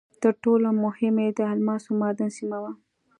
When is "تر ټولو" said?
0.21-0.67